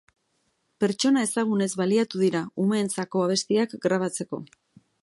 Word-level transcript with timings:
Pertsona 0.83 1.25
ezagunez 1.27 1.69
baliatu 1.83 2.23
dira 2.25 2.43
umeentzako 2.65 3.25
abestiak 3.29 3.79
grabatzeko. 3.87 4.43